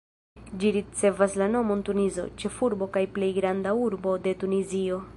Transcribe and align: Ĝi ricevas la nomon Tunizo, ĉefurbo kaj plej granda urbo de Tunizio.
Ĝi 0.61 0.71
ricevas 0.77 1.35
la 1.41 1.49
nomon 1.57 1.85
Tunizo, 1.91 2.27
ĉefurbo 2.45 2.91
kaj 2.97 3.07
plej 3.19 3.33
granda 3.39 3.79
urbo 3.87 4.21
de 4.27 4.39
Tunizio. 4.45 5.03